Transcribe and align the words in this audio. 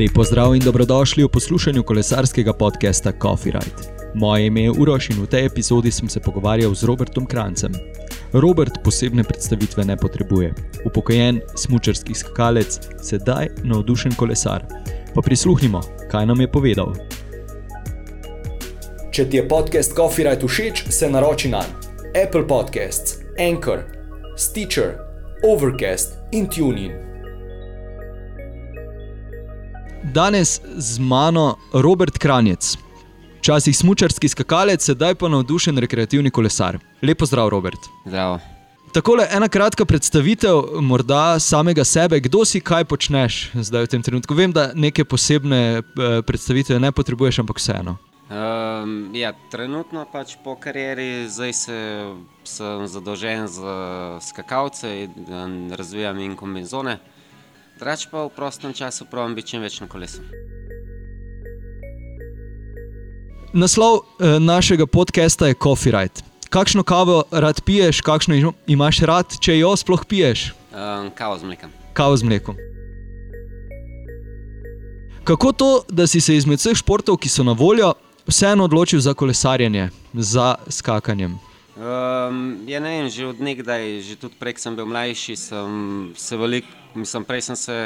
Lepo 0.00 0.24
zdrav 0.24 0.54
in 0.56 0.62
dobrodošli 0.62 1.24
v 1.24 1.28
poslušanju 1.28 1.82
kolesarskega 1.82 2.52
podcasta 2.52 3.12
Coffee 3.22 3.52
Ride. 3.52 3.94
Moje 4.14 4.46
ime 4.46 4.62
je 4.62 4.70
Uroš 4.70 5.10
in 5.10 5.22
v 5.22 5.26
tej 5.26 5.46
epizodi 5.46 5.90
sem 5.90 6.08
se 6.08 6.20
pogovarjal 6.20 6.74
z 6.74 6.84
Robertom 6.84 7.26
Krancem. 7.26 7.72
Robert 8.32 8.72
posebne 8.84 9.24
predstavitve 9.24 9.84
ne 9.84 9.96
potrebuje. 9.96 10.52
Upokojen 10.84 11.40
smočarski 11.56 12.14
skakalec, 12.14 12.80
sedaj 13.00 13.48
navdušen 13.64 14.12
kolesar. 14.20 14.66
Pa 15.14 15.22
prisluhnimo, 15.22 15.80
kaj 16.10 16.26
nam 16.26 16.40
je 16.40 16.52
povedal. 16.52 16.92
Če 19.10 19.24
ti 19.30 19.40
je 19.40 19.48
podcast 19.48 19.96
Coffee 19.96 20.28
Ride 20.28 20.44
všeč, 20.44 20.84
se 20.92 21.10
naroči 21.10 21.48
na 21.48 21.64
Apple 22.12 22.44
Podcasts, 22.44 23.16
Anchor, 23.40 23.80
Stitcher, 24.36 25.00
Overcast 25.40 26.20
in 26.32 26.52
TuneIn. 26.52 27.05
Danes 30.16 30.60
z 30.76 30.98
mano 30.98 31.56
Robert 31.72 32.18
Kranjec, 32.18 32.78
včasih 33.38 33.76
smočarski 33.76 34.28
skakalec, 34.28 34.80
sedaj 34.80 35.14
pa 35.20 35.28
navdušen 35.28 35.76
rekreativni 35.78 36.30
kolesar. 36.30 36.78
Lepo 37.02 37.26
zdrav, 37.26 37.48
Robert. 37.52 37.76
Zdravo. 38.06 38.38
Takole 38.96 39.26
ena 39.30 39.48
kratka 39.48 39.84
predstavitev, 39.84 40.80
morda 40.80 41.36
samega 41.38 41.84
sebe, 41.84 42.20
kdo 42.24 42.46
si, 42.48 42.62
kaj 42.64 42.86
počneš 42.88 43.50
zdaj 43.60 43.84
v 43.84 43.90
tem 43.92 44.02
trenutku. 44.02 44.34
Vem, 44.34 44.54
da 44.56 44.70
neke 44.74 45.04
posebne 45.04 45.60
eh, 45.82 45.82
predstavitve 46.24 46.80
ne 46.80 46.92
potrebuješ, 46.96 47.42
ampak 47.44 47.60
vseeno. 47.60 47.98
Um, 48.32 49.12
ja, 49.12 49.34
trenutno 49.52 50.06
pač 50.12 50.32
po 50.40 50.56
karieri 50.56 51.28
zdaj 51.28 51.52
se, 51.52 51.76
sem 52.48 52.88
zadolžen 52.88 53.44
za 53.52 53.76
skakalce 54.24 54.94
in 55.04 55.76
razvijam 55.76 56.24
in 56.24 56.40
kombinezone. 56.40 56.96
Drugač 57.76 58.08
pa 58.08 58.24
v 58.24 58.32
prostem 58.32 58.72
času 58.72 59.04
pravim 59.04 59.34
biti 59.36 59.52
čim 59.52 59.60
več 59.60 59.80
na 59.80 59.86
kolesu. 59.88 60.24
Naslov 63.52 64.00
eh, 64.16 64.40
našega 64.40 64.86
podcasta 64.86 65.46
je 65.48 65.54
Coffee 65.54 65.92
Ride. 65.92 66.24
Kakšno 66.48 66.82
kavo 66.82 67.24
rad 67.30 67.60
piješ, 67.60 68.00
kakšno 68.00 68.34
im- 68.34 68.56
imaš 68.66 69.00
rad, 69.04 69.28
če 69.40 69.58
jo 69.58 69.76
sploh 69.76 70.04
piješ? 70.04 70.52
Um, 70.72 71.10
kavo 71.12 71.36
z 71.38 71.44
mlekom. 71.44 71.70
Kavo 71.92 72.16
z 72.16 72.22
mlekom. 72.22 72.56
Kako 75.24 75.52
to, 75.52 75.70
da 75.88 76.06
si 76.06 76.20
se 76.20 76.36
izmed 76.36 76.60
vseh 76.60 76.76
športov, 76.78 77.18
ki 77.18 77.28
so 77.28 77.42
na 77.42 77.52
voljo, 77.52 77.92
vseeno 78.28 78.64
odločil 78.64 79.00
za 79.02 79.10
kolesarjenje, 79.14 79.88
za 80.14 80.54
skakanjem? 80.70 81.34
Um, 81.76 82.64
ja, 82.64 82.80
ne 82.80 82.88
vem, 82.88 83.08
že 83.12 83.28
od 83.28 83.36
nekdaj, 83.36 84.00
že 84.00 84.16
tudi 84.16 84.32
prej, 84.40 84.56
sem 84.56 84.72
bil 84.72 84.88
mlajši, 84.88 85.36
sem 85.36 85.72
se 86.16 86.32
veliko, 86.32 86.72
mislim, 86.96 87.20
prej 87.28 87.52
sem 87.52 87.56
se 87.56 87.76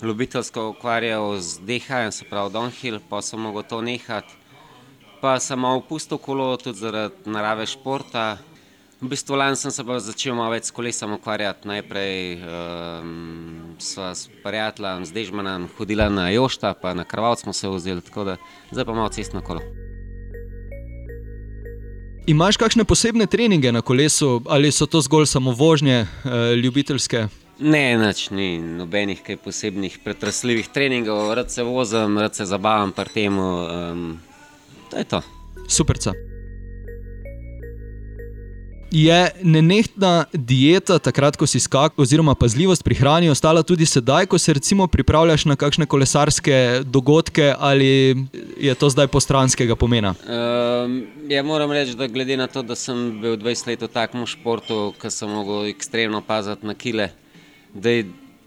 ljubiteljsko 0.00 0.72
ukvarjal 0.72 1.36
z 1.36 1.60
DH, 1.60 2.08
se 2.16 2.24
pravi 2.24 2.48
downhill, 2.52 2.96
pa 3.08 3.20
sem 3.20 3.36
mogel 3.36 3.62
to 3.68 3.84
nehati. 3.84 4.32
Pa 5.20 5.36
sem 5.36 5.60
malo 5.60 5.84
opustil 5.84 6.16
kolo, 6.16 6.56
tudi 6.56 6.80
zaradi 6.80 7.28
narave 7.28 7.66
športa. 7.68 8.38
V 9.00 9.08
bistvu 9.12 9.36
lani 9.36 9.56
sem 9.56 9.68
se 9.70 9.84
pa 9.84 10.00
začel 10.00 10.32
malo 10.32 10.56
več 10.56 10.70
s 10.70 10.72
kolesom 10.72 11.20
ukvarjati. 11.20 11.68
Najprej 11.68 12.40
um, 12.40 13.76
sva 13.76 14.14
s 14.16 14.32
prijateljem, 14.40 15.04
z 15.04 15.12
Dežmanom 15.12 15.68
hodila 15.76 16.08
na 16.08 16.30
Jošta, 16.32 16.72
pa 16.72 16.96
na 16.96 17.04
Krvavc 17.04 17.44
smo 17.44 17.52
se 17.52 17.68
vzeli, 17.68 18.00
tako 18.00 18.32
da 18.32 18.40
zdaj 18.72 18.88
pa 18.88 18.96
malo 18.96 19.12
cestno 19.12 19.44
kolo. 19.44 19.60
Imaš 22.26 22.56
kakšne 22.58 22.82
posebne 22.84 23.26
treninge 23.30 23.70
na 23.72 23.86
kolesu, 23.86 24.42
ali 24.50 24.72
so 24.72 24.86
to 24.86 25.00
zgolj 25.00 25.26
samo 25.26 25.52
vožnje, 25.54 25.94
eh, 25.94 26.54
ljubiteljske? 26.58 27.28
Ne, 27.58 27.96
nič 27.96 28.30
ni 28.30 28.58
nobenih 28.58 29.22
kaj 29.22 29.36
posebnih 29.36 29.98
pretresljivih 30.04 30.68
treningov, 30.68 31.34
rad 31.34 31.50
se 31.50 31.62
vozim, 31.62 32.18
rad 32.18 32.34
se 32.34 32.44
zabavam 32.44 32.92
pri 32.92 33.08
tem. 33.14 33.38
Um, 33.38 34.18
to 34.90 34.96
je 34.96 35.04
to. 35.04 35.22
Superca. 35.68 36.12
Je 38.96 39.30
nenehtna 39.44 40.24
dieta, 40.32 40.96
takrat, 40.96 41.36
ko 41.36 41.44
si 41.44 41.60
skakal, 41.60 42.00
oziroma 42.00 42.32
pazljivost 42.32 42.80
pri 42.80 42.96
hrani, 42.96 43.28
ostala 43.28 43.60
tudi 43.60 43.84
sedaj, 43.84 44.24
ko 44.24 44.38
se 44.40 44.54
recimo 44.56 44.86
pripravljaš 44.88 45.44
na 45.44 45.56
kakšne 45.60 45.84
kolesarske 45.84 46.80
dogodke, 46.80 47.50
ali 47.58 48.16
je 48.56 48.74
to 48.74 48.88
zdaj 48.88 49.10
postranskega 49.12 49.76
pomena? 49.76 50.14
Um, 50.24 50.94
ja, 51.28 51.42
moram 51.44 51.74
reči, 51.76 51.92
da 51.92 52.08
glede 52.08 52.38
na 52.40 52.46
to, 52.48 52.62
da 52.64 52.72
sem 52.72 53.18
bil 53.20 53.36
20 53.36 53.68
let 53.68 53.84
v 53.84 53.88
takem 53.92 54.24
športu, 54.24 54.94
ki 54.96 55.10
sem 55.12 55.28
mogel 55.28 55.68
ekstremno 55.68 56.22
paziti 56.24 56.64
na 56.64 56.72
kile, 56.72 57.10
da 57.74 57.92
je 57.92 58.06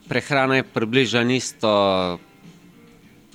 prehrana 0.09 0.63
približno 0.63 1.27
isto. 1.35 1.69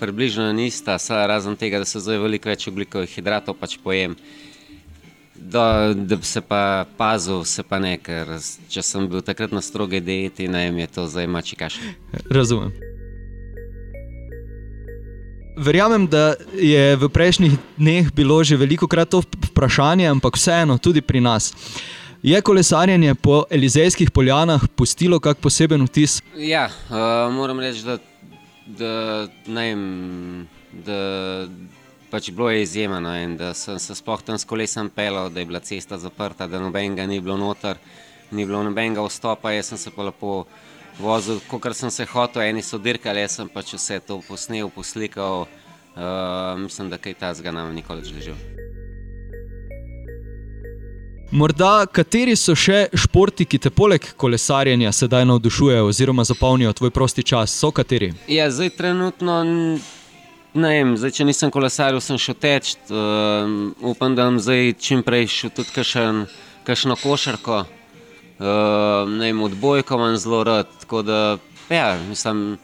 Približno 0.03 0.51
ista, 0.67 0.99
saj 0.99 1.29
razen 1.31 1.55
tega, 1.57 1.79
da 1.79 1.87
se 1.87 2.03
zdaj 2.03 2.19
veliko 2.19 2.51
več 2.51 2.67
oglikovih 2.67 3.15
hidratov 3.15 3.55
pač 3.55 3.79
pojem. 3.79 4.19
Da, 5.45 5.93
da 5.95 6.17
bi 6.17 6.25
se 6.25 6.41
pa 6.41 6.87
pazil, 6.97 7.45
se 7.45 7.63
pa 7.63 7.77
ne, 7.79 7.99
ker 8.01 8.31
če 8.73 8.83
sem 8.83 9.05
bil 9.09 9.21
takrat 9.21 9.53
na 9.53 9.61
stroge 9.61 10.01
dieti, 10.01 10.49
ne 10.49 10.65
vem, 10.65 10.79
je 10.81 10.87
to 10.97 11.05
zdaj 11.05 11.29
mači 11.29 11.59
kaš. 11.61 11.77
Razumem. 12.33 12.73
Verjamem, 15.57 16.07
da 16.11 16.33
je 16.57 16.97
v 16.97 17.09
prejšnjih 17.13 17.53
dneh 17.77 18.09
bilo 18.17 18.41
že 18.43 18.57
veliko 18.57 18.89
krat 18.89 19.13
to 19.13 19.21
vprašanje, 19.51 20.09
ampak 20.11 20.41
vseeno, 20.41 20.81
tudi 20.81 21.05
pri 21.05 21.21
nas. 21.21 21.53
Je 22.25 22.41
kolesarjenje 22.41 23.15
po 23.15 23.45
Elizejskih 23.51 24.11
poljanah 24.11 24.65
pustilo 24.75 25.21
kak 25.21 25.39
poseben 25.39 25.85
vtis? 25.85 26.23
Ja, 26.41 26.71
uh, 26.89 27.29
moram 27.37 27.61
reči, 27.61 27.85
da, 27.85 27.99
da, 28.67 29.29
ne 29.47 29.65
vem, 29.69 29.85
da 30.87 30.99
pač 32.15 32.31
bilo 32.31 32.51
je 32.51 32.63
izjemno 32.63 33.11
in 33.19 33.33
da 33.37 33.49
sem 33.59 33.79
se 33.79 33.95
sploh 33.95 34.21
tam 34.23 34.39
s 34.39 34.47
kolesom 34.47 34.87
pelal, 34.95 35.31
da 35.35 35.41
je 35.41 35.47
bila 35.47 35.61
cesta 35.61 35.99
zaprta, 35.99 36.47
da 36.47 36.61
nobenega 36.63 37.07
ni 37.11 37.19
bilo 37.21 37.35
noter, 37.37 37.75
ni 38.31 38.47
bilo 38.47 38.63
nobenega 38.63 39.03
vstopa, 39.03 39.51
jaz 39.51 39.73
sem 39.73 39.79
se 39.79 39.91
pa 39.91 40.07
lepo 40.07 40.45
vozil, 41.01 41.41
kot 41.51 41.67
sem 41.75 41.91
se 41.91 42.07
hotel, 42.07 42.43
eni 42.43 42.63
so 42.63 42.79
dirkali, 42.79 43.25
jaz 43.25 43.41
sem 43.41 43.51
pač 43.51 43.73
vse 43.75 43.99
to 44.07 44.21
posnel, 44.29 44.71
poslikal. 44.71 45.49
Uh, 45.95 46.55
mislim, 46.59 46.89
da 46.91 46.99
kaj 46.99 47.15
tazga 47.19 47.51
nam 47.55 47.75
nikoli 47.75 48.03
več 48.03 48.15
ležal. 48.15 48.39
Morda 51.35 51.87
kateri 51.91 52.37
so 52.39 52.55
še 52.55 52.89
športi, 52.95 53.47
ki 53.47 53.59
te 53.59 53.75
poleg 53.75 54.07
kolesarjenja 54.19 54.93
sedaj 54.95 55.27
navdušujejo 55.33 55.91
oziroma 55.91 56.27
zapolnijo 56.27 56.73
tvoj 56.79 56.95
prosti 56.95 57.27
čas? 57.27 57.55
So 57.59 57.71
kateri? 57.75 58.13
Ja, 58.31 58.47
zdaj 58.55 58.75
trenutno, 58.79 59.41
ne 60.55 60.71
vem, 60.71 60.95
zdaj, 60.97 61.13
če 61.19 61.27
nisem 61.29 61.53
kolesaril, 61.55 62.01
sem 62.03 62.19
šel 62.21 62.37
teč. 62.39 62.75
Uh, 62.89 63.73
upam, 63.83 64.15
da 64.15 64.29
bom 64.29 64.41
zdaj 64.43 64.75
čim 64.79 65.03
prej 65.07 65.29
šel 65.31 65.55
tudi 65.55 65.75
kakšen, 65.75 66.25
kakšno 66.67 66.97
košarko. 67.03 67.65
Uh, 68.35 69.07
ne 69.11 69.31
vem, 69.31 69.43
odbojko 69.47 69.99
imam 69.99 70.17
zelo 70.19 70.43
rad. 70.47 70.71
Tako 70.81 71.03
da, 71.07 71.21
ja, 71.71 71.95
mislim, 72.09 72.57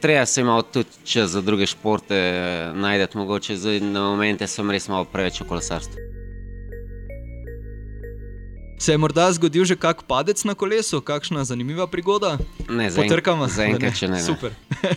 treba 0.00 0.26
se 0.26 0.44
malo 0.44 0.62
tudi 0.62 0.88
čas 1.04 1.30
za 1.30 1.40
druge 1.40 1.66
športe 1.66 2.16
eh, 2.16 2.72
najti. 2.74 3.18
Mogoče 3.18 3.56
zdaj 3.56 3.80
na 3.80 4.00
momente 4.00 4.46
sem 4.46 4.70
res 4.70 4.88
malo 4.88 5.04
preveč 5.04 5.40
v 5.40 5.48
kolesarstvu. 5.48 6.07
Se 8.78 8.92
je 8.92 8.98
morda 8.98 9.26
zgodil 9.32 9.64
že 9.64 9.74
kak 9.76 10.06
padec 10.06 10.38
na 10.44 10.54
kolesu, 10.54 11.00
kakšna 11.00 11.44
zanimiva 11.44 11.86
prigoda? 11.86 12.38
Ne, 12.70 12.86
zaen- 12.90 13.10
Potrkamo. 13.10 13.48
Zaenkrat, 13.50 13.98
če 13.98 14.06
ne. 14.08 14.16
ne. 14.16 14.22
Super. 14.22 14.54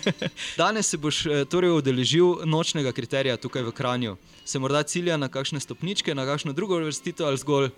Danes 0.59 0.86
se 0.86 0.97
boš 0.97 1.25
eh, 1.25 1.46
torej 1.46 1.74
udeležil 1.74 2.46
nočnega 2.46 2.92
kriterija 2.92 3.38
tukaj 3.38 3.64
v 3.64 3.72
Kranju. 3.72 4.14
Se 4.46 4.59
morda 4.59 4.84
cilja 4.84 5.18
na 5.18 5.28
kakšne 5.28 5.59
stopničke, 5.59 6.14
na 6.14 6.25
kakšno 6.25 6.53
drugo 6.53 6.78
vrstitev 6.78 7.25
ali 7.25 7.38
zgolj. 7.38 7.69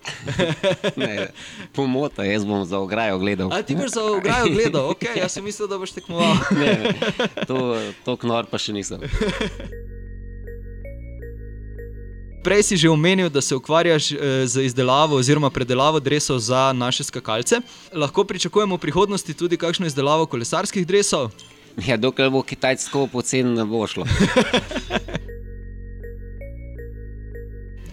ne. 0.99 1.31
Pomota, 1.71 2.23
jaz 2.23 2.43
bom 2.43 2.65
za 2.65 2.79
ograjo 2.79 3.19
gledal. 3.19 3.53
A 3.53 3.61
ti 3.61 3.75
boš 3.75 3.95
za 3.95 4.03
ograjo 4.03 4.51
gledal, 4.51 4.89
ok, 4.89 5.07
jaz 5.15 5.31
sem 5.31 5.43
mislil, 5.43 5.67
da 5.67 5.79
boš 5.79 5.95
tekmoval. 5.95 6.35
Ne, 6.51 6.71
ne. 6.83 6.91
To, 7.47 7.79
to 8.03 8.15
knor 8.17 8.47
pa 8.47 8.57
še 8.59 8.75
nisem. 8.75 8.99
Prej 12.43 12.63
si 12.63 12.75
že 12.77 12.89
omenil, 12.91 13.29
da 13.29 13.41
se 13.41 13.55
ukvarjaš 13.55 14.11
eh, 14.11 14.17
z 14.47 14.65
izdelavo 14.65 15.15
oziroma 15.15 15.49
predelavo 15.49 15.99
dresov 15.99 16.39
za 16.39 16.73
naše 16.73 17.03
skakalce. 17.03 17.61
Lahko 17.93 18.23
pričakujemo 18.23 18.75
v 18.75 18.79
prihodnosti 18.79 19.33
tudi 19.33 19.57
kakšno 19.57 19.87
izdelavo 19.87 20.25
kolesarskih 20.25 20.87
dresov. 20.87 21.31
Ja, 21.87 21.97
dokler 21.97 22.29
bo 22.29 22.43
Kitajc 22.43 22.85
tako 22.85 23.07
poceni, 23.07 23.55
ne 23.55 23.65
bo 23.65 23.87
šlo. 23.87 24.05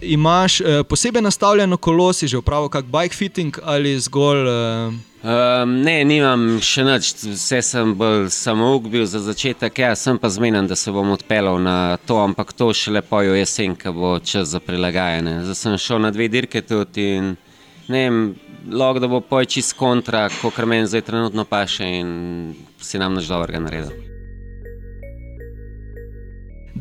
Imaš 0.01 0.61
eh, 0.61 0.83
posebej 0.83 1.21
nastavljeno 1.21 1.77
kolo, 1.77 2.13
si 2.13 2.27
že 2.27 2.37
upravil 2.37 2.69
kak 2.69 2.85
bike 2.85 3.15
fitting 3.15 3.59
ali 3.63 3.99
zgolj. 3.99 4.47
Eh, 4.47 5.11
Um, 5.21 5.75
ne, 5.85 5.99
nimam 6.01 6.55
še 6.65 6.81
nič, 6.81 7.11
vse 7.29 7.59
sem 7.61 7.91
bolj 7.93 8.31
samouk 8.33 8.87
bil 8.89 9.03
za 9.05 9.19
začetek, 9.21 9.83
ja, 9.83 9.91
sem 9.93 10.17
pa 10.17 10.31
zmeden, 10.33 10.65
da 10.65 10.73
se 10.73 10.89
bom 10.89 11.11
odpeljal 11.13 11.61
na 11.61 11.75
to, 12.09 12.17
ampak 12.17 12.55
to 12.57 12.71
šele 12.73 13.03
pojo 13.05 13.37
jesen, 13.37 13.77
ko 13.77 13.93
bo 13.93 14.17
čas 14.17 14.49
za 14.55 14.59
prilagajanje. 14.65 15.43
Zdaj 15.45 15.59
sem 15.59 15.77
šel 15.77 16.01
na 16.01 16.09
dve 16.09 16.25
dirke 16.25 16.65
tudi 16.65 17.05
in 17.19 17.35
ne 17.85 18.01
vem, 18.01 18.21
lahko 18.65 19.05
da 19.05 19.11
bo 19.13 19.21
poj 19.21 19.45
čist 19.45 19.77
kontra, 19.77 20.25
kot 20.41 20.57
meni 20.65 20.89
zdaj 20.89 21.05
trenutno 21.05 21.45
paše 21.45 21.85
in 22.01 22.09
si 22.81 22.97
nam 22.97 23.13
naš 23.13 23.29
dobrega 23.29 23.61
naredil. 23.61 24.10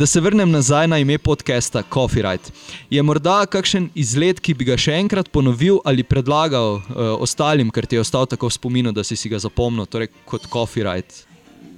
Da 0.00 0.06
se 0.06 0.20
vrnem 0.20 0.50
nazaj 0.50 0.86
na 0.88 0.98
ime 0.98 1.18
podcasta 1.18 1.82
Copyright. 1.90 2.52
Je 2.90 3.02
morda 3.02 3.46
kakšen 3.46 3.90
izlet, 3.94 4.38
ki 4.40 4.54
bi 4.56 4.64
ga 4.64 4.78
še 4.80 4.94
enkrat 4.96 5.28
ponovil 5.28 5.76
ali 5.84 6.00
predlagal 6.00 6.78
uh, 6.78 7.00
ostalim, 7.20 7.68
ker 7.68 7.84
ti 7.84 7.98
je 7.98 8.00
ostal 8.00 8.24
tako 8.24 8.48
v 8.48 8.54
spominu, 8.54 8.94
da 8.96 9.04
si, 9.04 9.12
si 9.12 9.28
ga 9.28 9.36
zapomnil, 9.36 9.84
torej 9.84 10.08
kot 10.24 10.46
Copyright? 10.48 11.26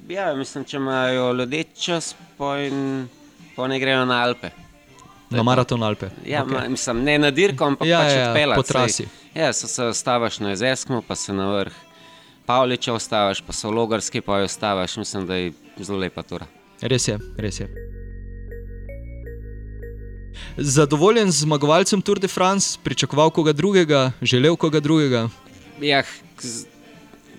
Ja, 0.06 0.28
mislim, 0.38 0.62
če 0.62 0.78
imajo 0.78 1.32
ljudje 1.40 1.64
čas, 1.74 2.12
pa 2.38 2.52
ne 3.66 3.78
grejo 3.82 4.04
na 4.06 4.20
Alpe. 4.22 4.52
Na 5.34 5.42
maraton 5.42 5.82
Alpe. 5.82 6.12
Ja, 6.22 6.44
okay. 6.44 6.52
ma, 6.54 6.68
mislim, 6.70 7.00
ne 7.02 7.16
na 7.18 7.30
dirko, 7.34 7.72
ampak 7.74 7.90
Ja, 7.90 8.04
pač 8.04 8.12
ja, 8.12 8.20
ja, 8.20 8.28
odpeljati. 8.30 8.58
po 8.60 8.66
trasi. 8.68 9.08
Saj, 9.08 9.40
Ja, 9.40 9.48
so 9.50 9.66
se 9.66 9.88
ostavaš 9.90 10.38
na 10.38 10.52
Jezerskem, 10.54 11.00
pa 11.02 11.16
se 11.18 11.34
na 11.34 11.48
vrh 11.56 11.74
Pavliča 12.46 12.94
ostavaš, 12.94 13.42
pa 13.42 13.50
se 13.50 13.66
v 13.66 13.74
Logarski 13.80 14.22
pa 14.22 14.38
jo 14.38 14.46
ostavaš. 14.46 14.94
Mislim, 15.02 15.26
da 15.26 15.40
je 15.42 15.50
zelo 15.82 15.98
lepa 15.98 16.22
tura. 16.22 16.46
Res 16.86 17.08
je, 17.08 17.18
res 17.38 17.60
je. 17.64 17.91
Zadovoljen 20.56 21.30
z 21.30 21.44
zmagovalcem 21.46 22.02
Tour 22.02 22.18
de 22.18 22.28
France, 22.28 22.78
pričakoval 22.82 23.30
koga 23.30 23.52
drugega, 23.52 24.12
želel 24.22 24.56
koga 24.56 24.80
drugega. 24.80 25.28
Ja, 25.80 26.02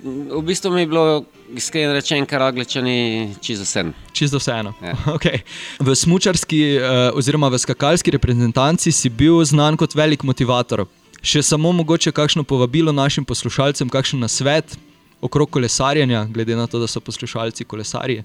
v 0.04 0.42
bistvu 0.42 0.72
mi 0.72 0.82
je 0.82 0.88
bilo 0.88 1.26
iskreno 1.56 1.94
rečeno, 1.94 2.26
kar 2.26 2.42
ogličani 2.42 3.36
čisto 3.42 3.64
vse. 3.64 3.84
Čisto 4.12 4.38
vseeno. 4.38 4.74
Ja. 4.82 4.96
Okay. 5.16 5.40
V 5.80 5.96
smučarski 5.96 6.78
uh, 6.78 7.18
oziroma 7.18 7.48
v 7.48 7.58
skakalski 7.58 8.12
reprezentanci 8.12 8.92
si 8.92 9.10
bil 9.10 9.44
znan 9.46 9.78
kot 9.78 9.96
velik 9.96 10.24
motivator. 10.24 10.86
Še 11.24 11.44
samo 11.44 11.72
mogoče 11.72 12.12
kakšno 12.12 12.44
povabilo 12.44 12.92
našim 12.92 13.26
poslušalcem, 13.26 13.90
kakšen 13.90 14.20
nasvet 14.20 14.76
okrog 15.24 15.50
kolesarjenja, 15.50 16.26
glede 16.26 16.56
na 16.56 16.68
to, 16.68 16.80
da 16.80 16.88
so 16.88 17.00
poslušalci 17.00 17.64
kolesarji. 17.64 18.24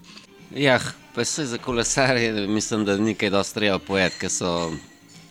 Ja, 0.57 0.79
pa 1.15 1.25
se 1.25 1.47
za 1.47 1.59
kolesarje 1.59 2.33
mislim, 2.47 2.85
da 2.85 2.97
ni 2.97 3.15
kaj 3.15 3.31
dosti 3.31 3.55
treba 3.55 3.79
povedati, 3.79 4.17
ker 4.21 4.31
so, 4.31 4.71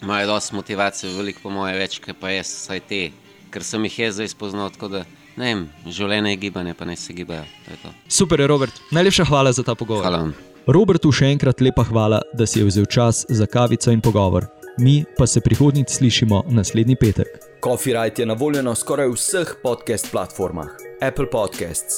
imajo 0.02 0.28
dosti 0.28 0.56
motivacije, 0.56 1.14
veliko 1.14 1.40
po 1.44 1.50
moje 1.50 1.78
več, 1.78 2.00
kot 2.00 2.16
pa 2.20 2.30
jaz, 2.30 2.48
vsaj 2.48 2.82
te, 2.90 3.02
ker 3.50 3.64
sem 3.64 3.86
jih 3.86 4.00
jaz 4.00 4.20
zdaj 4.20 4.28
spoznal. 4.36 4.70
Tako 4.70 4.92
da, 4.94 5.06
ne 5.38 5.54
vem, 5.54 5.64
življenje 5.86 6.36
je 6.36 6.42
gibanje, 6.44 6.74
pa 6.78 6.86
naj 6.86 7.00
se 7.02 7.14
gibajo. 7.14 7.46
to 7.66 7.72
je 7.72 7.78
to. 7.84 7.94
Super, 8.08 8.40
je, 8.40 8.48
Robert. 8.48 8.82
Najlepša 8.92 9.26
hvala 9.26 9.52
za 9.52 9.64
ta 9.64 9.76
pogovor. 9.76 10.06
Hvala 10.06 10.18
vam. 10.18 10.36
Robertu 10.68 11.12
še 11.12 11.32
enkrat 11.32 11.62
lepa 11.64 11.86
hvala, 11.88 12.22
da 12.34 12.46
si 12.46 12.60
je 12.60 12.68
vzel 12.68 12.86
čas 12.86 13.26
za 13.30 13.46
kavico 13.48 13.92
in 13.92 14.02
pogovor. 14.02 14.48
Mi 14.78 15.04
pa 15.18 15.26
se 15.26 15.42
prihodnjič 15.42 15.90
slišimo 15.90 16.44
naslednji 16.54 16.96
petek. 17.00 17.28
Copyright 17.64 18.20
je 18.20 18.26
na 18.26 18.36
voljo 18.38 18.62
na 18.62 18.76
skoraj 18.76 19.10
vseh 19.16 19.56
podcast 19.64 20.12
platformah: 20.12 20.68
Apple 21.02 21.26
Podcasts, 21.32 21.98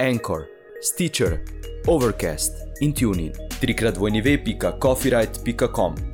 Anchor, 0.00 0.46
Stitcher, 0.84 1.40
Overcast 1.86 2.52
in 2.80 2.92
Tuning. 2.92 3.34
Trikrat 3.60 3.96
vojni 4.00 4.20
ve.copyright.com. 4.24 6.13